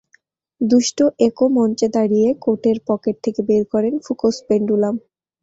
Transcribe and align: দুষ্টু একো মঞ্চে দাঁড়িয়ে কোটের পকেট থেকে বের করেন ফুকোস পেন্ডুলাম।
দুষ্টু 0.61 1.05
একো 1.27 1.45
মঞ্চে 1.49 1.87
দাঁড়িয়ে 1.95 2.29
কোটের 2.43 2.77
পকেট 2.87 3.15
থেকে 3.25 3.41
বের 3.49 3.63
করেন 3.73 3.93
ফুকোস 4.05 4.35
পেন্ডুলাম। 4.47 4.95